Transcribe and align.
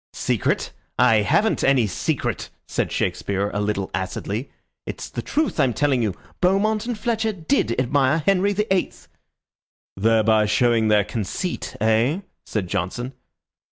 "Secret! 0.13 0.73
I 0.97 1.17
haven't 1.17 1.63
any 1.63 1.85
secret," 1.85 2.49
said 2.67 2.91
Shakespeare, 2.91 3.51
a 3.53 3.61
little 3.61 3.91
acridly. 3.93 4.49
"It's 4.87 5.07
the 5.11 5.21
truth 5.21 5.59
I'm 5.59 5.75
telling 5.75 6.01
you. 6.01 6.15
Beaumont 6.41 6.87
and 6.87 6.97
Fletcher 6.97 7.31
did 7.33 7.79
admire 7.79 8.23
Henry 8.25 8.51
the 8.53 8.65
Eighth." 8.73 9.09
"Thereby 9.95 10.47
showing 10.47 10.87
their 10.87 11.03
conceit, 11.03 11.75
eh?" 11.79 12.21
said 12.47 12.67
Johnson. 12.67 13.13